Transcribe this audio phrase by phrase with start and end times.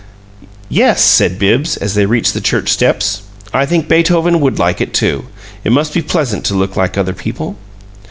[0.67, 3.21] "Yes," said Bibbs, as they reached the church steps.
[3.53, 5.25] "I think Beethoven would like it, too.
[5.63, 7.55] It must be pleasant to look like other people."